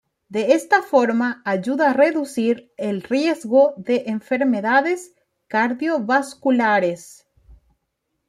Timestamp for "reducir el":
1.93-3.03